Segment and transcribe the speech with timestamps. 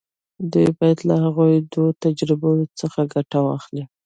[0.51, 3.83] دوی بايد له هغو دوو تجربو څخه ګټه واخلي.